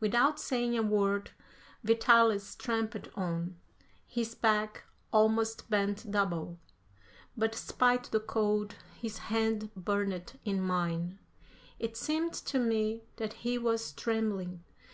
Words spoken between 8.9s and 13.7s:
his hand burned in mine. It seemed to me that he